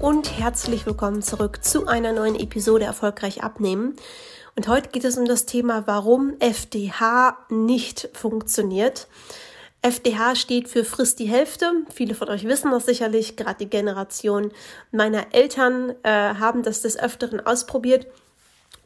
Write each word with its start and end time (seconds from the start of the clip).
und 0.00 0.38
herzlich 0.38 0.86
willkommen 0.86 1.20
zurück 1.20 1.62
zu 1.62 1.86
einer 1.86 2.12
neuen 2.12 2.34
Episode 2.34 2.86
Erfolgreich 2.86 3.42
abnehmen. 3.42 3.96
Und 4.56 4.66
heute 4.66 4.88
geht 4.88 5.04
es 5.04 5.18
um 5.18 5.26
das 5.26 5.44
Thema, 5.44 5.86
warum 5.86 6.36
FDH 6.40 7.36
nicht 7.50 8.08
funktioniert. 8.14 9.08
FDH 9.82 10.36
steht 10.36 10.68
für 10.68 10.86
Frisst 10.86 11.18
die 11.18 11.28
Hälfte. 11.28 11.72
Viele 11.92 12.14
von 12.14 12.30
euch 12.30 12.44
wissen 12.44 12.70
das 12.70 12.86
sicherlich. 12.86 13.36
Gerade 13.36 13.58
die 13.58 13.68
Generation 13.68 14.52
meiner 14.90 15.34
Eltern 15.34 15.94
äh, 16.02 16.10
haben 16.10 16.62
das 16.62 16.80
des 16.80 16.98
Öfteren 16.98 17.40
ausprobiert. 17.40 18.06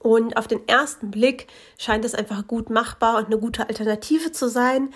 Und 0.01 0.37
auf 0.37 0.49
den 0.49 0.67
ersten 0.67 1.13
Blick 1.13 1.47
scheint 1.79 2.05
es 2.05 2.17
einfach 2.17 2.45
gut 2.49 2.71
machbar 2.71 3.19
und 3.19 3.27
eine 3.27 3.39
gute 3.39 3.69
Alternative 3.69 4.33
zu 4.33 4.49
sein. 4.49 4.93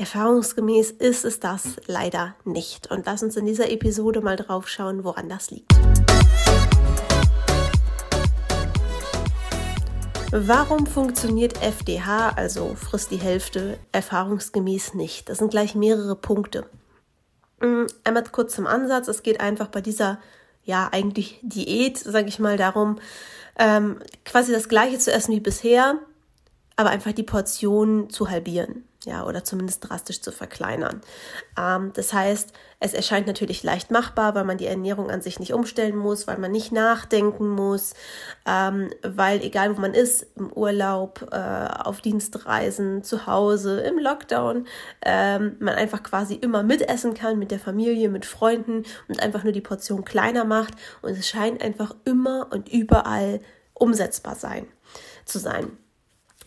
Erfahrungsgemäß 0.00 0.92
ist 0.92 1.24
es 1.24 1.40
das 1.40 1.74
leider 1.88 2.36
nicht. 2.44 2.88
Und 2.88 3.04
lass 3.06 3.24
uns 3.24 3.36
in 3.36 3.46
dieser 3.46 3.68
Episode 3.68 4.20
mal 4.20 4.36
drauf 4.36 4.68
schauen, 4.68 5.02
woran 5.02 5.28
das 5.28 5.50
liegt. 5.50 5.72
Warum 10.30 10.86
funktioniert 10.86 11.60
FDH, 11.60 12.28
also 12.36 12.76
frisst 12.76 13.10
die 13.10 13.16
Hälfte, 13.16 13.80
erfahrungsgemäß 13.90 14.94
nicht? 14.94 15.28
Das 15.28 15.38
sind 15.38 15.50
gleich 15.50 15.74
mehrere 15.74 16.14
Punkte. 16.14 16.66
Mm, 17.60 17.86
einmal 18.04 18.22
kurz 18.30 18.54
zum 18.54 18.68
Ansatz. 18.68 19.08
Es 19.08 19.24
geht 19.24 19.40
einfach 19.40 19.66
bei 19.66 19.80
dieser, 19.80 20.20
ja, 20.62 20.88
eigentlich 20.92 21.40
Diät, 21.42 21.98
sage 21.98 22.28
ich 22.28 22.38
mal, 22.38 22.56
darum, 22.56 23.00
ähm, 23.58 23.98
quasi 24.24 24.52
das 24.52 24.68
Gleiche 24.68 25.00
zu 25.00 25.12
essen 25.12 25.34
wie 25.34 25.40
bisher, 25.40 25.98
aber 26.76 26.90
einfach 26.90 27.10
die 27.10 27.24
Portion 27.24 28.10
zu 28.10 28.30
halbieren 28.30 28.84
ja, 29.08 29.24
oder 29.24 29.42
zumindest 29.42 29.88
drastisch 29.88 30.20
zu 30.20 30.30
verkleinern. 30.30 31.00
Ähm, 31.58 31.92
das 31.94 32.12
heißt, 32.12 32.52
es 32.78 32.92
erscheint 32.92 33.26
natürlich 33.26 33.62
leicht 33.62 33.90
machbar, 33.90 34.34
weil 34.34 34.44
man 34.44 34.58
die 34.58 34.66
Ernährung 34.66 35.10
an 35.10 35.22
sich 35.22 35.40
nicht 35.40 35.54
umstellen 35.54 35.96
muss, 35.96 36.26
weil 36.26 36.36
man 36.36 36.52
nicht 36.52 36.72
nachdenken 36.72 37.48
muss, 37.48 37.94
ähm, 38.46 38.90
weil 39.02 39.42
egal 39.42 39.74
wo 39.74 39.80
man 39.80 39.94
ist, 39.94 40.26
im 40.36 40.52
Urlaub, 40.52 41.26
äh, 41.32 41.36
auf 41.36 42.02
Dienstreisen, 42.02 43.02
zu 43.02 43.26
Hause, 43.26 43.80
im 43.80 43.98
Lockdown, 43.98 44.66
ähm, 45.04 45.56
man 45.58 45.74
einfach 45.74 46.02
quasi 46.02 46.34
immer 46.34 46.62
mitessen 46.62 47.14
kann 47.14 47.38
mit 47.38 47.50
der 47.50 47.58
Familie, 47.58 48.10
mit 48.10 48.26
Freunden 48.26 48.84
und 49.08 49.20
einfach 49.22 49.42
nur 49.42 49.54
die 49.54 49.62
Portion 49.62 50.04
kleiner 50.04 50.44
macht 50.44 50.74
und 51.00 51.12
es 51.12 51.26
scheint 51.26 51.62
einfach 51.62 51.96
immer 52.04 52.48
und 52.52 52.68
überall 52.68 53.40
umsetzbar 53.72 54.34
sein 54.34 54.66
zu 55.24 55.38
sein. 55.38 55.78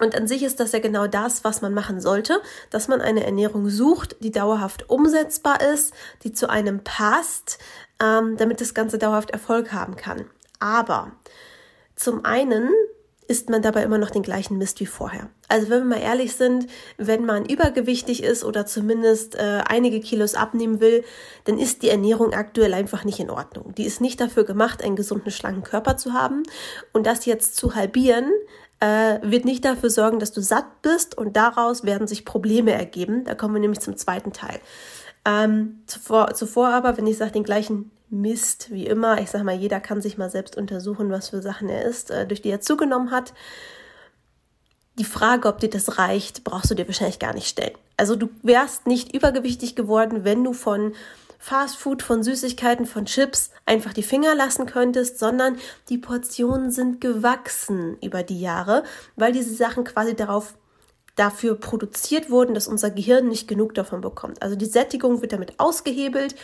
Und 0.02 0.16
an 0.16 0.28
sich 0.28 0.42
ist 0.42 0.60
das 0.60 0.72
ja 0.72 0.80
genau 0.80 1.06
das, 1.06 1.44
was 1.44 1.62
man 1.62 1.76
machen 1.76 2.02
sollte, 2.02 2.42
dass 2.72 2.88
man 2.88 3.02
eine 3.02 3.24
Ernährung 3.24 3.70
sucht, 3.70 4.18
die 4.22 4.32
dauerhaft 4.32 4.90
umsetzbar 4.90 5.62
ist, 5.62 5.94
die 6.24 6.34
zu 6.34 6.50
einem 6.50 6.84
passt, 6.84 7.60
ähm, 8.02 8.36
damit 8.36 8.62
das 8.62 8.74
Ganze 8.74 8.98
dauerhaft 8.98 9.30
Erfolg 9.30 9.72
haben 9.74 9.96
kann. 9.96 10.26
Aber 10.60 11.12
zum 11.96 12.26
einen 12.26 12.72
isst 13.28 13.52
man 13.52 13.62
dabei 13.62 13.84
immer 13.84 14.00
noch 14.00 14.10
den 14.10 14.24
gleichen 14.24 14.58
Mist 14.58 14.80
wie 14.80 14.88
vorher. 14.88 15.30
Also 15.48 15.70
wenn 15.70 15.84
wir 15.84 15.98
mal 15.98 16.02
ehrlich 16.02 16.36
sind, 16.36 16.66
wenn 16.98 17.24
man 17.24 17.46
übergewichtig 17.46 18.24
ist 18.24 18.44
oder 18.44 18.66
zumindest 18.66 19.36
äh, 19.36 19.62
einige 19.68 20.00
Kilos 20.00 20.34
abnehmen 20.34 20.80
will, 20.80 21.04
dann 21.44 21.60
ist 21.60 21.84
die 21.84 21.90
Ernährung 21.90 22.34
aktuell 22.34 22.74
einfach 22.74 23.06
nicht 23.06 23.20
in 23.20 23.30
Ordnung. 23.30 23.76
Die 23.76 23.86
ist 23.86 24.02
nicht 24.02 24.20
dafür 24.20 24.46
gemacht, 24.46 24.84
einen 24.84 24.96
gesunden, 24.96 25.32
schlanken 25.32 25.64
Körper 25.64 25.96
zu 25.96 26.14
haben. 26.14 26.42
Und 26.92 27.06
das 27.06 27.26
jetzt 27.28 27.56
zu 27.56 27.76
halbieren, 27.76 28.32
äh, 28.82 29.20
wird 29.22 29.46
nicht 29.46 29.64
dafür 29.64 29.90
sorgen, 29.90 30.20
dass 30.20 30.34
du 30.34 30.42
satt 30.42 30.82
bist 30.82 31.18
und 31.18 31.38
daraus 31.38 31.84
werden 31.86 32.08
sich 32.08 32.26
Probleme 32.26 32.74
ergeben. 32.74 33.24
Da 33.24 33.36
kommen 33.36 33.54
wir 33.54 33.62
nämlich 33.62 33.80
zum 33.80 33.96
zweiten 33.96 34.34
Teil. 34.34 34.60
Ähm, 35.24 35.84
zuvor, 35.86 36.34
zuvor 36.34 36.70
aber, 36.70 36.98
wenn 36.98 37.08
ich 37.08 37.18
sage, 37.18 37.32
den 37.32 37.44
gleichen 37.44 37.92
Mist 38.10 38.72
wie 38.72 38.88
immer, 38.88 39.22
ich 39.22 39.30
sage 39.30 39.44
mal, 39.44 39.56
jeder 39.56 39.80
kann 39.80 40.02
sich 40.02 40.18
mal 40.18 40.30
selbst 40.30 40.58
untersuchen, 40.58 41.12
was 41.12 41.30
für 41.30 41.42
Sachen 41.42 41.70
er 41.70 41.86
isst, 41.86 42.10
äh, 42.10 42.26
durch 42.26 42.42
die 42.42 42.50
er 42.50 42.60
zugenommen 42.60 43.12
hat. 43.12 43.34
Die 44.98 45.06
Frage, 45.06 45.48
ob 45.48 45.60
dir 45.60 45.70
das 45.70 46.00
reicht, 46.00 46.44
brauchst 46.44 46.72
du 46.72 46.76
dir 46.76 46.88
wahrscheinlich 46.88 47.20
gar 47.20 47.34
nicht 47.34 47.48
stellen. 47.48 47.78
Also 47.98 48.16
du 48.16 48.30
wärst 48.42 48.88
nicht 48.88 49.16
übergewichtig 49.16 49.76
geworden, 49.76 50.26
wenn 50.26 50.44
du 50.44 50.54
von 50.54 50.94
Fastfood, 51.42 52.04
von 52.04 52.22
Süßigkeiten, 52.22 52.86
von 52.86 53.06
Chips 53.06 53.50
einfach 53.66 53.94
die 53.94 54.04
Finger 54.04 54.36
lassen 54.36 54.68
könntest, 54.68 55.18
sondern 55.18 55.58
die 55.90 55.98
Portionen 55.98 56.70
sind 56.70 57.02
gewachsen 57.02 57.98
über 58.02 58.22
die 58.22 58.40
Jahre, 58.40 58.84
weil 59.16 59.34
diese 59.34 59.56
Sachen 59.56 59.84
quasi 59.84 60.16
darauf 60.16 60.54
dafür 61.16 61.56
produziert 61.56 62.30
wurden, 62.30 62.54
dass 62.54 62.68
unser 62.68 62.92
Gehirn 62.92 63.28
nicht 63.28 63.48
genug 63.48 63.74
davon 63.74 64.02
bekommt. 64.02 64.42
Also 64.44 64.56
die 64.56 64.68
Sättigung 64.68 65.22
wird 65.22 65.34
damit 65.34 65.60
ausgehebelt. 65.60 66.36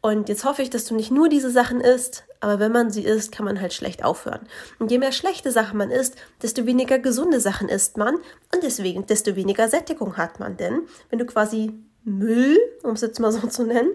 Und 0.00 0.28
jetzt 0.28 0.44
hoffe 0.44 0.62
ich, 0.62 0.68
dass 0.68 0.84
du 0.84 0.96
nicht 0.96 1.12
nur 1.12 1.28
diese 1.28 1.50
Sachen 1.50 1.80
isst, 1.80 2.24
aber 2.40 2.58
wenn 2.58 2.72
man 2.72 2.90
sie 2.90 3.04
isst, 3.04 3.30
kann 3.30 3.46
man 3.46 3.60
halt 3.60 3.72
schlecht 3.72 4.04
aufhören. 4.04 4.46
Und 4.80 4.90
je 4.90 4.98
mehr 4.98 5.12
schlechte 5.12 5.52
Sachen 5.52 5.78
man 5.78 5.92
isst, 5.92 6.16
desto 6.42 6.66
weniger 6.66 6.98
gesunde 6.98 7.40
Sachen 7.40 7.68
isst 7.68 7.96
man 7.96 8.16
und 8.16 8.62
deswegen 8.62 9.06
desto 9.06 9.36
weniger 9.36 9.68
Sättigung 9.68 10.16
hat 10.16 10.40
man. 10.40 10.56
Denn 10.56 10.82
wenn 11.08 11.20
du 11.20 11.24
quasi 11.24 11.72
Müll, 12.02 12.58
um 12.82 12.90
es 12.90 13.00
jetzt 13.00 13.20
mal 13.20 13.32
so 13.32 13.46
zu 13.46 13.64
nennen, 13.64 13.92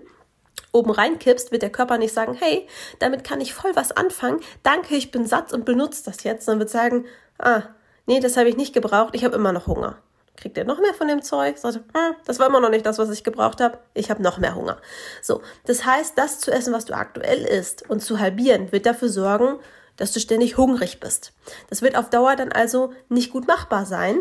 oben 0.71 0.91
reinkippst, 0.91 1.51
wird 1.51 1.61
der 1.61 1.71
Körper 1.71 1.97
nicht 1.97 2.13
sagen, 2.13 2.35
hey, 2.39 2.67
damit 2.99 3.23
kann 3.23 3.41
ich 3.41 3.53
voll 3.53 3.75
was 3.75 3.91
anfangen, 3.91 4.39
danke, 4.63 4.95
ich 4.95 5.11
bin 5.11 5.25
satt 5.25 5.53
und 5.53 5.65
benutze 5.65 6.03
das 6.05 6.23
jetzt, 6.23 6.45
sondern 6.45 6.59
wird 6.59 6.69
sagen, 6.69 7.05
ah, 7.39 7.63
nee, 8.05 8.19
das 8.19 8.37
habe 8.37 8.49
ich 8.49 8.57
nicht 8.57 8.73
gebraucht, 8.73 9.15
ich 9.15 9.23
habe 9.23 9.35
immer 9.35 9.51
noch 9.51 9.67
Hunger. 9.67 9.97
Kriegt 10.35 10.57
er 10.57 10.63
noch 10.63 10.79
mehr 10.79 10.93
von 10.93 11.09
dem 11.09 11.21
Zeug? 11.21 11.57
Sagt, 11.57 11.75
hm, 11.75 12.15
das 12.25 12.39
war 12.39 12.47
immer 12.47 12.61
noch 12.61 12.69
nicht 12.69 12.85
das, 12.85 12.97
was 12.97 13.09
ich 13.09 13.25
gebraucht 13.25 13.59
habe. 13.59 13.77
Ich 13.93 14.09
habe 14.09 14.23
noch 14.23 14.37
mehr 14.37 14.55
Hunger. 14.55 14.77
So, 15.21 15.41
das 15.65 15.83
heißt, 15.83 16.17
das 16.17 16.39
zu 16.39 16.49
essen, 16.49 16.71
was 16.71 16.85
du 16.85 16.93
aktuell 16.93 17.43
isst 17.43 17.89
und 17.89 17.99
zu 17.99 18.19
halbieren, 18.19 18.71
wird 18.71 18.85
dafür 18.85 19.09
sorgen, 19.09 19.59
dass 19.97 20.13
du 20.13 20.21
ständig 20.21 20.55
hungrig 20.55 21.01
bist. 21.01 21.33
Das 21.69 21.81
wird 21.81 21.97
auf 21.97 22.09
Dauer 22.09 22.37
dann 22.37 22.53
also 22.53 22.93
nicht 23.09 23.33
gut 23.33 23.47
machbar 23.47 23.85
sein, 23.85 24.17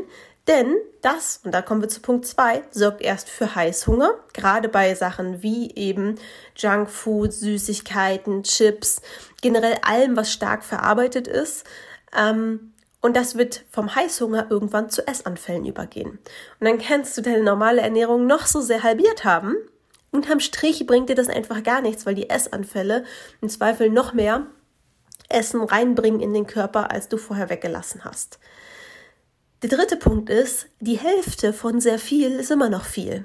denn 0.49 0.77
das, 1.03 1.41
und 1.45 1.53
da 1.53 1.63
kommen 1.63 1.83
wir 1.83 1.89
zu 1.89 2.01
Punkt 2.01 2.27
2, 2.27 2.63
sorgt 2.71 3.03
erst 3.03 3.29
für 3.29 3.55
Heißhunger, 3.55 4.15
gerade 4.33 4.69
bei 4.69 4.95
Sachen 4.95 5.43
wie 5.43 5.75
eben 5.75 6.17
Junkfood, 6.57 7.33
Süßigkeiten, 7.33 8.43
Chips, 8.43 9.01
generell 9.43 9.77
allem, 9.83 10.17
was 10.17 10.33
stark 10.33 10.65
verarbeitet 10.65 11.29
ist. 11.29 11.65
Ähm, 12.17 12.73
und 13.01 13.17
das 13.17 13.37
wird 13.37 13.65
vom 13.71 13.95
Heißhunger 13.95 14.49
irgendwann 14.51 14.91
zu 14.91 15.07
Essanfällen 15.07 15.67
übergehen. 15.67 16.19
Und 16.59 16.67
dann 16.67 16.79
kannst 16.79 17.17
du 17.17 17.23
deine 17.23 17.45
normale 17.45 17.81
Ernährung 17.81 18.27
noch 18.27 18.47
so 18.47 18.61
sehr 18.61 18.83
halbiert 18.83 19.25
haben. 19.25 19.55
Unterm 20.11 20.41
Strich 20.41 20.85
bringt 20.87 21.09
dir 21.09 21.15
das 21.15 21.29
einfach 21.29 21.63
gar 21.63 21.81
nichts, 21.81 22.07
weil 22.07 22.17
die 22.17 22.31
Essanfälle 22.31 23.05
im 23.41 23.49
Zweifel 23.49 23.91
noch 23.91 24.15
mehr 24.15 24.47
Essen 25.29 25.63
reinbringen 25.63 26.21
in 26.21 26.33
den 26.33 26.47
Körper, 26.47 26.91
als 26.91 27.09
du 27.09 27.19
vorher 27.19 27.51
weggelassen 27.51 28.05
hast. 28.05 28.41
Der 29.63 29.71
dritte 29.71 29.97
Punkt 29.97 30.31
ist, 30.31 30.69
die 30.79 30.99
Hälfte 30.99 31.53
von 31.53 31.81
sehr 31.81 31.99
viel 31.99 32.33
ist 32.39 32.53
immer 32.53 32.69
noch 32.69 32.85
viel. 32.85 33.25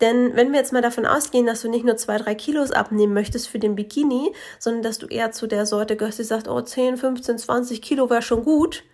Denn 0.00 0.36
wenn 0.36 0.52
wir 0.52 0.60
jetzt 0.60 0.72
mal 0.72 0.82
davon 0.82 1.06
ausgehen, 1.06 1.46
dass 1.46 1.62
du 1.62 1.68
nicht 1.68 1.84
nur 1.84 1.96
zwei, 1.96 2.18
drei 2.18 2.34
Kilos 2.34 2.70
abnehmen 2.70 3.14
möchtest 3.14 3.48
für 3.48 3.58
den 3.58 3.74
Bikini, 3.74 4.32
sondern 4.58 4.82
dass 4.82 4.98
du 4.98 5.06
eher 5.06 5.32
zu 5.32 5.46
der 5.46 5.66
Sorte 5.66 5.96
gehörst, 5.96 6.18
die 6.18 6.24
sagt, 6.24 6.48
oh, 6.48 6.60
10, 6.60 6.98
15, 6.98 7.38
20 7.38 7.82
Kilo 7.82 8.08
wäre 8.10 8.22
schon 8.22 8.44
gut, 8.44 8.84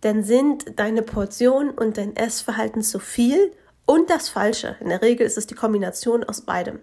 dann 0.00 0.22
sind 0.22 0.78
deine 0.78 1.02
Portionen 1.02 1.70
und 1.70 1.96
dein 1.96 2.14
Essverhalten 2.14 2.82
zu 2.82 2.98
viel 2.98 3.52
und 3.88 4.10
das 4.10 4.28
Falsche. 4.28 4.76
In 4.80 4.90
der 4.90 5.00
Regel 5.00 5.26
ist 5.26 5.38
es 5.38 5.46
die 5.46 5.54
Kombination 5.54 6.22
aus 6.22 6.42
beidem. 6.42 6.78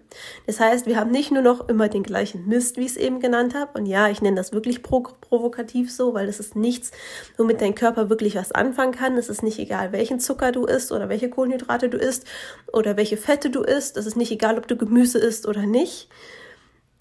Das 0.47 0.59
heißt, 0.59 0.88
wir 0.88 0.97
haben 0.97 1.11
nicht 1.11 1.31
nur 1.31 1.43
noch 1.43 1.69
immer 1.69 1.88
den 1.88 2.01
gleichen 2.01 2.47
Mist, 2.47 2.77
wie 2.77 2.85
ich 2.85 2.93
es 2.93 2.97
eben 2.97 3.19
genannt 3.19 3.53
habe. 3.53 3.79
Und 3.79 3.85
ja, 3.85 4.09
ich 4.09 4.23
nenne 4.23 4.35
das 4.35 4.53
wirklich 4.53 4.81
pro 4.81 5.01
provokativ 5.01 5.93
so, 5.93 6.16
weil 6.16 6.25
das 6.25 6.39
ist 6.39 6.55
nichts, 6.55 6.89
womit 7.38 7.61
dein 7.61 7.75
Körper 7.75 8.09
wirklich 8.09 8.35
was 8.35 8.51
anfangen 8.51 8.91
kann. 8.91 9.17
Es 9.17 9.29
ist 9.29 9.43
nicht 9.43 9.59
egal, 9.59 9.91
welchen 9.91 10.19
Zucker 10.19 10.51
du 10.51 10.66
isst 10.66 10.91
oder 10.91 11.07
welche 11.07 11.29
Kohlenhydrate 11.29 11.89
du 11.89 11.97
isst 11.99 12.25
oder 12.73 12.97
welche 12.97 13.17
Fette 13.17 13.51
du 13.51 13.61
isst. 13.61 13.97
Es 13.97 14.08
ist 14.08 14.17
nicht 14.17 14.31
egal, 14.31 14.58
ob 14.58 14.67
du 14.67 14.75
Gemüse 14.75 15.19
isst 15.19 15.47
oder 15.47 15.67
nicht. 15.67 16.09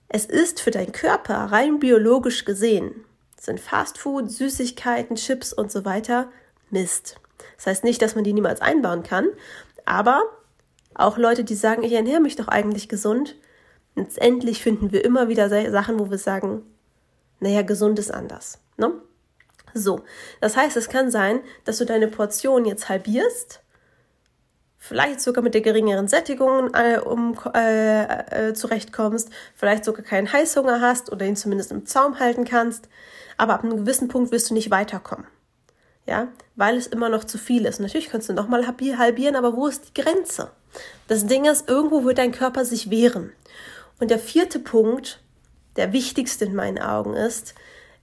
Es 0.09 0.27
ist 0.27 0.61
für 0.61 0.71
deinen 0.71 0.93
Körper 0.93 1.35
rein 1.35 1.79
biologisch 1.79 2.45
gesehen, 2.45 3.07
sind 3.41 3.59
Fastfood, 3.59 4.31
Süßigkeiten, 4.31 5.17
Chips 5.17 5.55
und 5.55 5.73
so 5.73 5.87
weiter 5.87 6.31
Mist. 6.69 7.17
Das 7.57 7.67
heißt 7.67 7.85
nicht, 7.85 8.03
dass 8.03 8.15
man 8.15 8.25
die 8.25 8.35
niemals 8.35 8.61
einbauen 8.61 9.03
kann, 9.03 9.29
aber 9.85 10.23
auch 10.95 11.19
Leute, 11.19 11.45
die 11.45 11.55
sagen, 11.55 11.83
ich 11.83 11.93
ernähre 11.93 12.21
mich 12.21 12.37
doch 12.37 12.49
eigentlich 12.49 12.89
gesund, 12.89 13.37
letztendlich 13.95 14.63
finden 14.63 14.93
wir 14.93 15.05
immer 15.05 15.29
wieder 15.29 15.49
Sachen, 15.71 15.99
wo 15.99 16.11
wir 16.11 16.19
sagen, 16.19 16.63
naja, 17.41 17.63
gesund 17.63 17.99
ist 17.99 18.13
anders. 18.13 18.59
Ne? 18.77 18.93
So, 19.75 20.03
das 20.41 20.57
heißt, 20.57 20.77
es 20.77 20.89
kann 20.89 21.11
sein, 21.11 21.41
dass 21.65 21.79
du 21.79 21.85
deine 21.85 22.09
Portion 22.09 22.65
jetzt 22.65 22.89
halbierst, 22.89 23.61
vielleicht 24.79 25.21
sogar 25.21 25.43
mit 25.43 25.55
der 25.55 25.63
geringeren 25.63 26.09
Sättigung 26.09 26.73
äh, 26.75 26.99
um, 26.99 27.37
äh, 27.55 28.49
äh, 28.49 28.55
zurechtkommst, 28.55 29.31
vielleicht 29.55 29.85
sogar 29.85 30.05
keinen 30.05 30.33
Heißhunger 30.33 30.81
hast 30.81 31.11
oder 31.11 31.27
ihn 31.27 31.37
zumindest 31.37 31.73
im 31.73 31.87
Zaum 31.87 32.21
halten 32.21 32.45
kannst, 32.45 32.89
aber 33.37 33.55
ab 33.55 33.65
einem 33.65 33.79
gewissen 33.79 34.09
Punkt 34.09 34.31
wirst 34.31 34.51
du 34.51 34.55
nicht 34.55 34.71
weiterkommen 34.71 35.27
ja, 36.07 36.29
weil 36.57 36.77
es 36.77 36.87
immer 36.87 37.09
noch 37.09 37.25
zu 37.25 37.39
viel 37.39 37.65
ist. 37.65 37.81
Natürlich 37.81 38.11
kannst 38.11 38.29
du 38.29 38.33
nochmal 38.33 38.67
halbieren, 38.67 39.37
aber 39.37 39.57
wo 39.57 39.67
ist 39.67 39.89
die 39.89 40.03
Grenze? 40.03 40.51
Das 41.09 41.27
Ding 41.27 41.45
ist, 41.45 41.69
irgendwo 41.69 42.05
wird 42.05 42.19
dein 42.19 42.33
Körper 42.33 42.65
sich 42.65 42.91
wehren. 42.91 43.33
Und 44.01 44.11
der 44.11 44.19
vierte 44.19 44.59
Punkt 44.59 45.21
der 45.77 45.93
wichtigste 45.93 46.45
in 46.45 46.55
meinen 46.55 46.79
Augen 46.79 47.15
ist, 47.15 47.55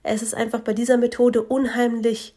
es 0.02 0.22
ist 0.22 0.34
einfach 0.34 0.60
bei 0.60 0.72
dieser 0.72 0.96
Methode 0.96 1.42
unheimlich 1.42 2.34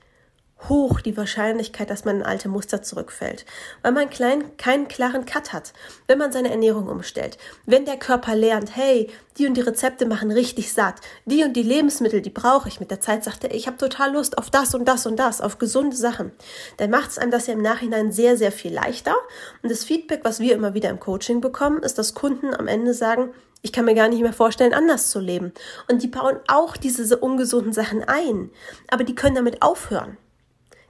hoch 0.69 1.01
die 1.01 1.15
Wahrscheinlichkeit, 1.17 1.89
dass 1.89 2.05
man 2.05 2.17
in 2.17 2.23
alte 2.23 2.49
Muster 2.49 2.81
zurückfällt, 2.81 3.45
weil 3.81 3.91
man 3.91 4.09
klein, 4.09 4.57
keinen 4.57 4.87
klaren 4.87 5.25
Cut 5.25 5.53
hat, 5.53 5.73
wenn 6.07 6.17
man 6.17 6.31
seine 6.31 6.49
Ernährung 6.49 6.87
umstellt. 6.87 7.37
Wenn 7.65 7.85
der 7.85 7.97
Körper 7.97 8.35
lernt, 8.35 8.75
hey, 8.75 9.09
die 9.37 9.47
und 9.47 9.55
die 9.55 9.61
Rezepte 9.61 10.05
machen 10.05 10.31
richtig 10.31 10.73
satt, 10.73 10.95
die 11.25 11.43
und 11.43 11.53
die 11.53 11.63
Lebensmittel, 11.63 12.21
die 12.21 12.29
brauche 12.29 12.69
ich. 12.69 12.79
Mit 12.79 12.89
der 12.89 13.01
Zeit 13.01 13.23
sagt 13.23 13.43
er, 13.43 13.53
ich 13.53 13.67
habe 13.67 13.77
total 13.77 14.13
Lust 14.13 14.37
auf 14.37 14.49
das 14.49 14.73
und 14.73 14.85
das 14.85 15.05
und 15.05 15.17
das, 15.17 15.41
auf 15.41 15.57
gesunde 15.57 15.95
Sachen. 15.95 16.31
Dann 16.77 16.89
macht 16.89 17.11
es 17.11 17.17
einem 17.17 17.31
das 17.31 17.47
ja 17.47 17.53
im 17.53 17.61
Nachhinein 17.61 18.11
sehr, 18.11 18.37
sehr 18.37 18.51
viel 18.51 18.73
leichter. 18.73 19.15
Und 19.61 19.71
das 19.71 19.83
Feedback, 19.83 20.21
was 20.23 20.39
wir 20.39 20.55
immer 20.55 20.73
wieder 20.73 20.89
im 20.89 20.99
Coaching 20.99 21.41
bekommen, 21.41 21.83
ist, 21.83 21.97
dass 21.97 22.15
Kunden 22.15 22.53
am 22.53 22.67
Ende 22.67 22.93
sagen, 22.93 23.33
ich 23.61 23.73
kann 23.73 23.85
mir 23.85 23.95
gar 23.95 24.07
nicht 24.07 24.21
mehr 24.21 24.31
vorstellen, 24.31 24.73
anders 24.73 25.09
zu 25.09 25.19
leben. 25.19 25.51
Und 25.89 26.03
die 26.03 26.07
bauen 26.07 26.37
auch 26.47 26.77
diese 26.77 27.17
ungesunden 27.17 27.73
Sachen 27.73 28.03
ein. 28.03 28.51
Aber 28.89 29.03
die 29.03 29.15
können 29.15 29.35
damit 29.35 29.63
aufhören. 29.63 30.17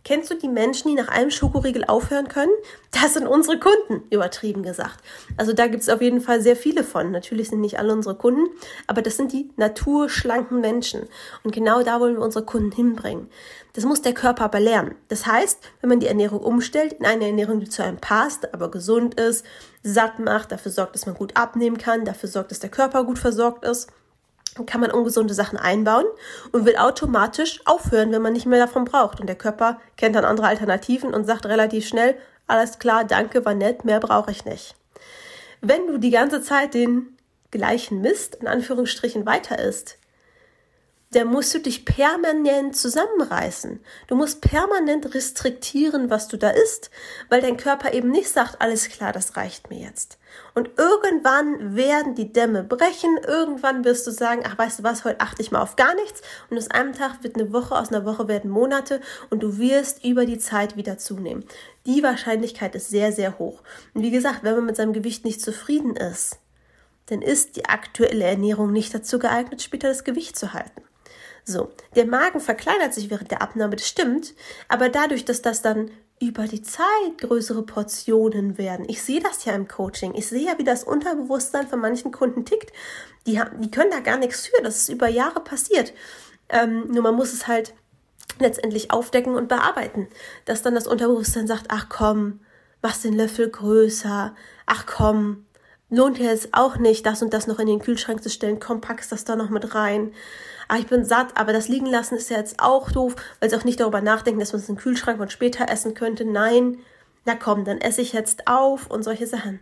Kennst 0.05 0.29
du 0.29 0.35
die 0.35 0.47
Menschen, 0.47 0.89
die 0.89 0.93
nach 0.93 1.07
einem 1.07 1.31
Schokoriegel 1.31 1.83
aufhören 1.83 2.27
können? 2.27 2.51
Das 2.91 3.15
sind 3.15 3.25
unsere 3.25 3.59
Kunden, 3.59 4.03
übertrieben 4.11 4.61
gesagt. 4.61 4.99
Also 5.35 5.51
da 5.51 5.65
gibt 5.65 5.81
es 5.81 5.89
auf 5.89 5.99
jeden 5.99 6.21
Fall 6.21 6.41
sehr 6.41 6.55
viele 6.55 6.83
von. 6.83 7.09
Natürlich 7.09 7.49
sind 7.49 7.59
nicht 7.59 7.79
alle 7.79 7.91
unsere 7.91 8.13
Kunden, 8.13 8.47
aber 8.85 9.01
das 9.01 9.17
sind 9.17 9.33
die 9.33 9.49
naturschlanken 9.57 10.61
Menschen. 10.61 11.07
Und 11.43 11.55
genau 11.55 11.81
da 11.81 11.99
wollen 11.99 12.17
wir 12.17 12.23
unsere 12.23 12.45
Kunden 12.45 12.71
hinbringen. 12.71 13.31
Das 13.73 13.83
muss 13.83 14.03
der 14.03 14.13
Körper 14.13 14.43
aber 14.43 14.59
lernen. 14.59 14.93
Das 15.07 15.25
heißt, 15.25 15.59
wenn 15.81 15.89
man 15.89 15.99
die 15.99 16.07
Ernährung 16.07 16.39
umstellt 16.39 16.93
in 16.93 17.05
eine 17.05 17.25
Ernährung, 17.25 17.59
die 17.59 17.67
zu 17.67 17.83
einem 17.83 17.97
passt, 17.97 18.53
aber 18.53 18.69
gesund 18.69 19.19
ist, 19.19 19.43
satt 19.81 20.19
macht, 20.19 20.51
dafür 20.51 20.71
sorgt, 20.71 20.93
dass 20.93 21.07
man 21.07 21.15
gut 21.15 21.35
abnehmen 21.35 21.79
kann, 21.79 22.05
dafür 22.05 22.29
sorgt, 22.29 22.51
dass 22.51 22.59
der 22.59 22.69
Körper 22.69 23.05
gut 23.05 23.17
versorgt 23.17 23.65
ist, 23.65 23.89
kann 24.65 24.79
man 24.81 24.91
ungesunde 24.91 25.33
Sachen 25.33 25.57
einbauen 25.57 26.05
und 26.51 26.65
will 26.65 26.77
automatisch 26.77 27.59
aufhören, 27.65 28.11
wenn 28.11 28.21
man 28.21 28.33
nicht 28.33 28.45
mehr 28.45 28.59
davon 28.59 28.85
braucht. 28.85 29.19
Und 29.19 29.27
der 29.27 29.35
Körper 29.35 29.79
kennt 29.97 30.15
dann 30.15 30.23
andere 30.23 30.47
Alternativen 30.47 31.13
und 31.13 31.25
sagt 31.25 31.45
relativ 31.45 31.87
schnell, 31.87 32.15
alles 32.47 32.79
klar, 32.79 33.03
danke, 33.03 33.43
war 33.43 33.53
nett, 33.53 33.83
mehr 33.83 33.99
brauche 33.99 34.31
ich 34.31 34.45
nicht. 34.45 34.75
Wenn 35.61 35.87
du 35.87 35.97
die 35.97 36.11
ganze 36.11 36.41
Zeit 36.41 36.73
den 36.73 37.17
gleichen 37.51 38.01
Mist, 38.01 38.35
in 38.35 38.47
Anführungsstrichen, 38.47 39.25
weiter 39.25 39.59
isst, 39.59 39.97
der 41.15 41.23
musst 41.23 41.53
du 41.53 41.59
dich 41.59 41.85
permanent 41.85 42.75
zusammenreißen. 42.75 43.79
Du 44.07 44.15
musst 44.15 44.41
permanent 44.41 45.15
restriktieren, 45.15 46.09
was 46.09 46.27
du 46.27 46.37
da 46.37 46.49
isst, 46.49 46.91
weil 47.29 47.41
dein 47.41 47.55
Körper 47.55 47.93
eben 47.93 48.11
nicht 48.11 48.27
sagt, 48.27 48.61
alles 48.61 48.89
klar, 48.89 49.13
das 49.13 49.37
reicht 49.37 49.69
mir 49.69 49.79
jetzt. 49.79 50.19
Und 50.53 50.71
irgendwann 50.77 51.77
werden 51.77 52.15
die 52.15 52.33
Dämme 52.33 52.63
brechen, 52.63 53.17
irgendwann 53.25 53.85
wirst 53.85 54.05
du 54.05 54.11
sagen, 54.11 54.43
ach 54.45 54.57
weißt 54.57 54.79
du 54.79 54.83
was, 54.83 55.05
heute 55.05 55.21
achte 55.21 55.41
ich 55.41 55.51
mal 55.51 55.61
auf 55.61 55.77
gar 55.77 55.95
nichts 55.95 56.21
und 56.49 56.57
aus 56.57 56.69
einem 56.69 56.91
Tag 56.91 57.23
wird 57.23 57.39
eine 57.39 57.53
Woche, 57.53 57.75
aus 57.75 57.93
einer 57.93 58.03
Woche 58.03 58.27
werden 58.27 58.51
Monate 58.51 58.99
und 59.29 59.41
du 59.41 59.57
wirst 59.57 60.03
über 60.03 60.25
die 60.25 60.37
Zeit 60.37 60.75
wieder 60.75 60.97
zunehmen. 60.97 61.45
Die 61.85 62.03
Wahrscheinlichkeit 62.03 62.75
ist 62.75 62.89
sehr, 62.89 63.13
sehr 63.13 63.39
hoch. 63.39 63.63
Und 63.93 64.01
wie 64.01 64.11
gesagt, 64.11 64.43
wenn 64.43 64.55
man 64.55 64.65
mit 64.65 64.75
seinem 64.75 64.91
Gewicht 64.91 65.23
nicht 65.23 65.41
zufrieden 65.41 65.95
ist, 65.95 66.39
dann 67.05 67.21
ist 67.21 67.55
die 67.55 67.65
aktuelle 67.65 68.25
Ernährung 68.25 68.73
nicht 68.73 68.93
dazu 68.93 69.17
geeignet, 69.17 69.61
später 69.61 69.87
das 69.87 70.03
Gewicht 70.03 70.37
zu 70.37 70.51
halten. 70.53 70.84
So, 71.45 71.71
der 71.95 72.07
Magen 72.07 72.39
verkleinert 72.39 72.93
sich 72.93 73.11
während 73.11 73.29
der 73.29 73.43
Abnahme, 73.43 73.75
das 73.75 73.87
stimmt, 73.87 74.33
aber 74.67 74.89
dadurch, 74.89 75.25
dass 75.25 75.43
das 75.43 75.61
dann 75.61 75.91
über 76.19 76.47
die 76.47 76.61
Zeit 76.61 77.17
größere 77.19 77.63
Portionen 77.63 78.57
werden. 78.57 78.85
Ich 78.87 79.03
sehe 79.03 79.19
das 79.19 79.45
ja 79.45 79.53
im 79.53 79.67
Coaching. 79.67 80.15
Ich 80.15 80.27
sehe 80.27 80.45
ja, 80.45 80.57
wie 80.57 80.63
das 80.63 80.83
Unterbewusstsein 80.83 81.67
von 81.67 81.79
manchen 81.79 82.11
Kunden 82.11 82.45
tickt. 82.45 82.71
Die, 83.27 83.39
haben, 83.39 83.61
die 83.61 83.69
können 83.69 83.91
da 83.91 83.99
gar 83.99 84.17
nichts 84.17 84.47
für. 84.47 84.63
Das 84.63 84.77
ist 84.77 84.89
über 84.89 85.07
Jahre 85.07 85.41
passiert. 85.41 85.93
Ähm, 86.49 86.87
nur 86.87 87.03
man 87.03 87.15
muss 87.15 87.33
es 87.33 87.47
halt 87.47 87.73
letztendlich 88.39 88.91
aufdecken 88.91 89.35
und 89.35 89.49
bearbeiten. 89.49 90.07
Dass 90.45 90.61
dann 90.61 90.75
das 90.75 90.87
Unterbewusstsein 90.87 91.47
sagt, 91.47 91.65
ach 91.67 91.87
komm, 91.89 92.39
mach 92.81 92.95
den 92.97 93.13
Löffel 93.13 93.49
größer. 93.49 94.33
Ach 94.65 94.85
komm, 94.85 95.44
lohnt 95.95 96.19
jetzt 96.19 96.49
auch 96.51 96.77
nicht, 96.77 97.05
das 97.05 97.21
und 97.21 97.33
das 97.33 97.47
noch 97.47 97.59
in 97.59 97.67
den 97.67 97.79
Kühlschrank 97.79 98.21
zu 98.21 98.29
stellen. 98.29 98.59
Komm, 98.59 98.81
packst 98.81 99.11
das 99.11 99.25
da 99.25 99.35
noch 99.35 99.49
mit 99.49 99.73
rein 99.75 100.11
ah, 100.67 100.77
ich 100.77 100.87
bin 100.87 101.05
satt, 101.05 101.37
aber 101.37 101.53
das 101.53 101.67
liegen 101.67 101.85
lassen 101.85 102.15
ist 102.15 102.29
ja 102.29 102.37
jetzt 102.37 102.59
auch 102.59 102.91
doof, 102.91 103.15
weil 103.39 103.49
sie 103.49 103.55
auch 103.55 103.63
nicht 103.63 103.79
darüber 103.79 104.01
nachdenken, 104.01 104.39
dass 104.39 104.53
man 104.53 104.61
es 104.61 104.69
im 104.69 104.77
Kühlschrank 104.77 105.19
und 105.19 105.31
später 105.31 105.69
essen 105.69 105.93
könnte. 105.93 106.25
Nein, 106.25 106.79
na 107.25 107.35
komm, 107.35 107.65
dann 107.65 107.79
esse 107.79 108.01
ich 108.01 108.13
jetzt 108.13 108.47
auf 108.47 108.89
und 108.89 109.03
solche 109.03 109.27
Sachen. 109.27 109.59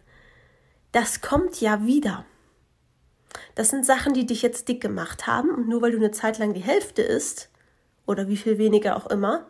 Das 0.92 1.22
kommt 1.22 1.60
ja 1.60 1.86
wieder. 1.86 2.26
Das 3.56 3.70
sind 3.70 3.86
Sachen, 3.86 4.14
die 4.14 4.26
dich 4.26 4.42
jetzt 4.42 4.68
dick 4.68 4.82
gemacht 4.82 5.28
haben 5.28 5.50
und 5.50 5.68
nur 5.68 5.82
weil 5.82 5.92
du 5.92 5.98
eine 5.98 6.12
Zeit 6.12 6.38
lang 6.38 6.54
die 6.54 6.62
Hälfte 6.62 7.02
isst 7.02 7.50
oder 8.06 8.28
wie 8.28 8.38
viel 8.38 8.58
weniger 8.58 8.96
auch 8.96 9.08
immer, 9.08 9.48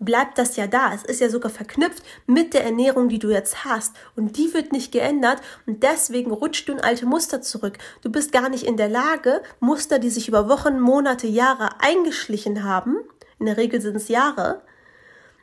bleibt 0.00 0.38
das 0.38 0.56
ja 0.56 0.66
da. 0.66 0.92
Es 0.92 1.04
ist 1.04 1.20
ja 1.20 1.28
sogar 1.28 1.50
verknüpft 1.50 2.02
mit 2.26 2.54
der 2.54 2.64
Ernährung, 2.64 3.08
die 3.08 3.20
du 3.20 3.30
jetzt 3.30 3.64
hast. 3.64 3.94
Und 4.16 4.36
die 4.36 4.52
wird 4.52 4.72
nicht 4.72 4.90
geändert 4.90 5.40
und 5.66 5.82
deswegen 5.84 6.32
rutscht 6.32 6.68
du 6.68 6.72
in 6.72 6.80
alte 6.80 7.06
Muster 7.06 7.42
zurück. 7.42 7.78
Du 8.02 8.10
bist 8.10 8.32
gar 8.32 8.48
nicht 8.48 8.64
in 8.64 8.76
der 8.76 8.88
Lage, 8.88 9.42
Muster, 9.60 9.98
die 9.98 10.10
sich 10.10 10.26
über 10.26 10.48
Wochen, 10.48 10.80
Monate, 10.80 11.28
Jahre 11.28 11.68
eingeschlichen 11.80 12.64
haben, 12.64 12.96
in 13.38 13.46
der 13.46 13.56
Regel 13.56 13.80
sind 13.80 13.96
es 13.96 14.08
Jahre, 14.08 14.62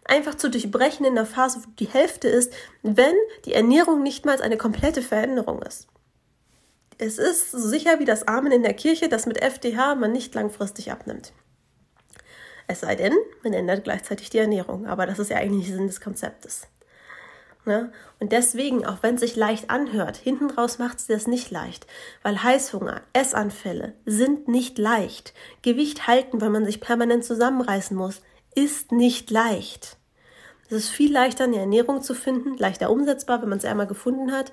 einfach 0.06 0.36
zu 0.36 0.50
durchbrechen 0.50 1.06
in 1.06 1.16
der 1.16 1.26
Phase, 1.26 1.62
wo 1.64 1.70
die 1.80 1.88
Hälfte 1.88 2.28
ist, 2.28 2.54
wenn 2.82 3.16
die 3.46 3.54
Ernährung 3.54 4.04
nicht 4.04 4.26
mal 4.26 4.42
eine 4.42 4.58
komplette 4.58 5.02
Veränderung 5.02 5.62
ist. 5.62 5.88
Es 6.98 7.20
ist 7.20 7.52
so 7.52 7.60
sicher 7.60 8.00
wie 8.00 8.06
das 8.06 8.28
Amen 8.28 8.52
in 8.52 8.64
der 8.64 8.74
Kirche, 8.74 9.08
dass 9.08 9.28
mit 9.28 9.42
FDH 9.42 9.96
man 9.96 10.12
nicht 10.12 10.34
langfristig 10.34 10.92
abnimmt. 10.92 11.32
Es 12.68 12.82
sei 12.82 12.96
denn, 12.96 13.14
man 13.44 13.54
ändert 13.54 13.86
gleichzeitig 13.86 14.30
die 14.30 14.40
Ernährung. 14.40 14.88
Aber 14.88 15.06
das 15.06 15.20
ist 15.20 15.30
ja 15.30 15.38
eigentlich 15.38 15.68
Sinn 15.68 15.88
des 15.88 16.02
Konzeptes. 16.02 16.68
Ne? 17.66 17.92
Und 18.20 18.32
deswegen, 18.32 18.86
auch 18.86 19.04
wenn 19.04 19.16
es 19.16 19.22
sich 19.22 19.36
leicht 19.36 19.70
anhört, 19.70 20.16
hinten 20.18 20.50
raus 20.50 20.80
macht 20.80 21.00
es 21.00 21.08
das 21.08 21.28
nicht 21.28 21.52
leicht. 21.52 21.86
Weil 22.24 22.42
Heißhunger, 22.42 23.02
Essanfälle 23.14 23.94
sind 24.06 24.48
nicht 24.48 24.78
leicht. 24.78 25.34
Gewicht 25.62 26.08
halten, 26.08 26.40
weil 26.40 26.50
man 26.50 26.66
sich 26.66 26.80
permanent 26.80 27.26
zusammenreißen 27.26 27.96
muss, 27.96 28.22
ist 28.56 28.92
nicht 28.92 29.32
leicht. 29.32 29.98
Es 30.70 30.78
ist 30.78 30.90
viel 30.90 31.12
leichter, 31.12 31.46
eine 31.46 31.58
Ernährung 31.60 32.02
zu 32.02 32.14
finden, 32.14 32.58
leichter 32.58 32.90
umsetzbar, 32.90 33.42
wenn 33.42 33.50
man 33.50 33.60
sie 33.60 33.68
einmal 33.68 33.88
gefunden 33.88 34.32
hat, 34.32 34.52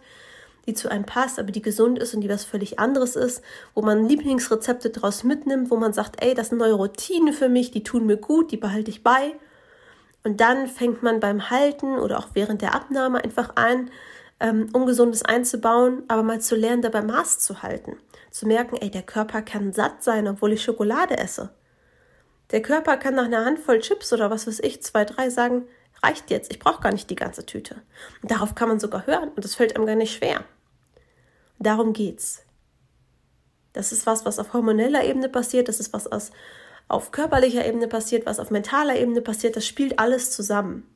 die 0.66 0.74
zu 0.74 0.90
einem 0.90 1.04
passt, 1.04 1.38
aber 1.38 1.52
die 1.52 1.62
gesund 1.62 1.98
ist 1.98 2.14
und 2.14 2.20
die 2.22 2.28
was 2.28 2.44
völlig 2.44 2.78
anderes 2.78 3.16
ist, 3.16 3.42
wo 3.74 3.82
man 3.82 4.08
Lieblingsrezepte 4.08 4.90
draus 4.90 5.24
mitnimmt, 5.24 5.70
wo 5.70 5.76
man 5.76 5.92
sagt, 5.92 6.22
ey, 6.22 6.34
das 6.34 6.48
sind 6.48 6.58
neue 6.58 6.74
Routinen 6.74 7.32
für 7.32 7.48
mich, 7.48 7.70
die 7.70 7.84
tun 7.84 8.06
mir 8.06 8.16
gut, 8.16 8.50
die 8.50 8.56
behalte 8.56 8.90
ich 8.90 9.02
bei. 9.02 9.34
Und 10.22 10.40
dann 10.40 10.68
fängt 10.68 11.02
man 11.02 11.20
beim 11.20 11.50
Halten 11.50 11.98
oder 11.98 12.18
auch 12.18 12.28
während 12.32 12.62
der 12.62 12.74
Abnahme 12.74 13.22
einfach 13.22 13.56
an, 13.56 13.90
ähm, 14.40 14.68
Ungesundes 14.72 15.22
einzubauen, 15.22 16.02
aber 16.08 16.22
mal 16.22 16.40
zu 16.40 16.56
lernen, 16.56 16.82
dabei 16.82 17.02
Maß 17.02 17.38
zu 17.40 17.62
halten. 17.62 17.98
Zu 18.30 18.46
merken, 18.46 18.76
ey, 18.80 18.90
der 18.90 19.02
Körper 19.02 19.42
kann 19.42 19.72
satt 19.72 20.02
sein, 20.02 20.26
obwohl 20.26 20.52
ich 20.52 20.62
Schokolade 20.62 21.18
esse. 21.18 21.50
Der 22.50 22.62
Körper 22.62 22.96
kann 22.96 23.14
nach 23.14 23.24
einer 23.24 23.44
Handvoll 23.44 23.80
Chips 23.80 24.12
oder 24.12 24.30
was 24.30 24.46
weiß 24.46 24.60
ich, 24.60 24.82
zwei, 24.82 25.04
drei 25.04 25.30
sagen, 25.30 25.66
reicht 26.04 26.30
jetzt, 26.30 26.52
ich 26.52 26.58
brauche 26.58 26.82
gar 26.82 26.92
nicht 26.92 27.10
die 27.10 27.16
ganze 27.16 27.46
Tüte. 27.46 27.76
Und 28.22 28.30
darauf 28.30 28.54
kann 28.54 28.68
man 28.68 28.78
sogar 28.78 29.06
hören 29.06 29.30
und 29.30 29.44
das 29.44 29.54
fällt 29.54 29.74
einem 29.74 29.86
gar 29.86 29.96
nicht 29.96 30.14
schwer. 30.14 30.44
Darum 31.58 31.92
geht's. 31.92 32.42
Das 33.72 33.90
ist 33.90 34.06
was, 34.06 34.24
was 34.24 34.38
auf 34.38 34.52
hormoneller 34.52 35.04
Ebene 35.04 35.28
passiert, 35.28 35.68
das 35.68 35.80
ist 35.80 35.92
was, 35.92 36.08
was 36.10 36.30
auf 36.86 37.10
körperlicher 37.10 37.66
Ebene 37.66 37.88
passiert, 37.88 38.26
was 38.26 38.38
auf 38.38 38.50
mentaler 38.50 38.96
Ebene 38.96 39.20
passiert, 39.20 39.56
das 39.56 39.66
spielt 39.66 39.98
alles 39.98 40.30
zusammen. 40.30 40.88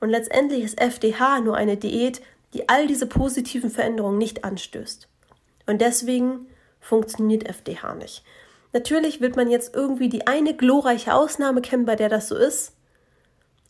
Und 0.00 0.10
letztendlich 0.10 0.64
ist 0.64 0.80
FDH 0.80 1.40
nur 1.40 1.56
eine 1.56 1.76
Diät, 1.76 2.20
die 2.54 2.68
all 2.68 2.86
diese 2.86 3.06
positiven 3.06 3.70
Veränderungen 3.70 4.18
nicht 4.18 4.44
anstößt. 4.44 5.08
Und 5.66 5.80
deswegen 5.80 6.46
funktioniert 6.80 7.46
FDH 7.48 7.94
nicht. 7.94 8.24
Natürlich 8.72 9.20
wird 9.20 9.36
man 9.36 9.50
jetzt 9.50 9.74
irgendwie 9.74 10.08
die 10.08 10.26
eine 10.26 10.54
glorreiche 10.54 11.14
Ausnahme 11.14 11.62
kennen, 11.62 11.84
bei 11.84 11.96
der 11.96 12.08
das 12.08 12.28
so 12.28 12.36
ist. 12.36 12.73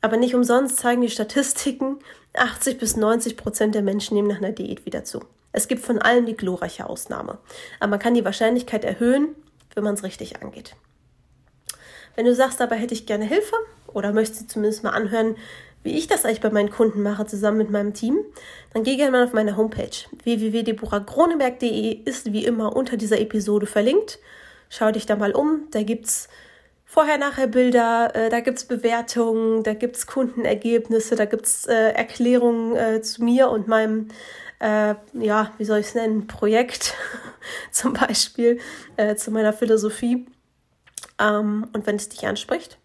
Aber 0.04 0.18
nicht 0.18 0.34
umsonst 0.34 0.76
zeigen 0.76 1.00
die 1.00 1.08
Statistiken, 1.08 1.98
80 2.34 2.76
bis 2.76 2.94
90 2.94 3.38
Prozent 3.38 3.74
der 3.74 3.80
Menschen 3.80 4.14
nehmen 4.14 4.28
nach 4.28 4.36
einer 4.36 4.52
Diät 4.52 4.84
wieder 4.84 5.02
zu. 5.02 5.20
Es 5.50 5.66
gibt 5.66 5.82
von 5.82 5.98
allen 5.98 6.26
die 6.26 6.36
glorreiche 6.36 6.90
Ausnahme. 6.90 7.38
Aber 7.80 7.88
man 7.88 7.98
kann 8.00 8.12
die 8.12 8.26
Wahrscheinlichkeit 8.26 8.84
erhöhen, 8.84 9.28
wenn 9.74 9.82
man 9.82 9.94
es 9.94 10.02
richtig 10.02 10.42
angeht. 10.42 10.76
Wenn 12.16 12.26
du 12.26 12.34
sagst, 12.34 12.60
dabei 12.60 12.76
hätte 12.76 12.92
ich 12.92 13.06
gerne 13.06 13.24
Hilfe 13.24 13.56
oder 13.86 14.12
möchtest 14.12 14.42
du 14.42 14.46
zumindest 14.48 14.84
mal 14.84 14.90
anhören, 14.90 15.36
wie 15.84 15.96
ich 15.96 16.06
das 16.06 16.26
eigentlich 16.26 16.42
bei 16.42 16.50
meinen 16.50 16.70
Kunden 16.70 17.02
mache, 17.02 17.24
zusammen 17.24 17.56
mit 17.56 17.70
meinem 17.70 17.94
Team, 17.94 18.18
dann 18.74 18.82
geh 18.82 18.96
gerne 18.96 19.12
mal 19.12 19.24
auf 19.24 19.32
meine 19.32 19.56
Homepage. 19.56 19.88
www.deborahgroneberg.de 20.22 22.02
ist 22.04 22.30
wie 22.30 22.44
immer 22.44 22.76
unter 22.76 22.98
dieser 22.98 23.22
Episode 23.22 23.64
verlinkt. 23.64 24.18
Schau 24.68 24.90
dich 24.90 25.06
da 25.06 25.16
mal 25.16 25.32
um. 25.32 25.62
Da 25.70 25.82
gibt's 25.82 26.28
Vorher-Nachher-Bilder, 26.94 28.14
äh, 28.14 28.28
da 28.30 28.38
gibt's 28.38 28.66
Bewertungen, 28.66 29.64
da 29.64 29.74
gibt's 29.74 30.06
Kundenergebnisse, 30.06 31.16
da 31.16 31.24
gibt's 31.24 31.66
äh, 31.66 31.90
Erklärungen 31.90 32.76
äh, 32.76 33.02
zu 33.02 33.24
mir 33.24 33.50
und 33.50 33.66
meinem 33.66 34.10
äh, 34.60 34.94
ja, 35.14 35.50
wie 35.58 35.64
soll 35.64 35.80
ich 35.80 35.86
es 35.86 35.94
nennen, 35.96 36.28
Projekt 36.28 36.94
zum 37.72 37.94
Beispiel 37.94 38.60
äh, 38.96 39.16
zu 39.16 39.32
meiner 39.32 39.52
Philosophie. 39.52 40.24
Ähm, 41.18 41.66
und 41.72 41.84
wenn 41.84 41.96
es 41.96 42.10
dich 42.10 42.28
anspricht, 42.28 42.78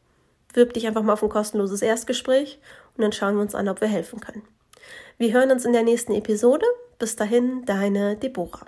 wirb 0.54 0.74
dich 0.74 0.88
einfach 0.88 1.04
mal 1.04 1.14
auf 1.14 1.22
ein 1.22 1.30
kostenloses 1.30 1.84
Erstgespräch 1.84 2.60
und 2.98 3.04
dann 3.04 3.12
schauen 3.12 3.36
wir 3.36 3.42
uns 3.42 3.54
an, 3.54 3.70
ob 3.70 3.80
wir 3.80 3.88
helfen 3.88 4.20
können. 4.20 4.42
Wir 5.20 5.34
hören 5.34 5.52
uns 5.52 5.66
in 5.66 5.74
der 5.74 5.84
nächsten 5.84 6.16
Episode. 6.16 6.66
Bis 6.98 7.16
dahin, 7.16 7.64
deine 7.66 8.16
Deborah. 8.16 8.66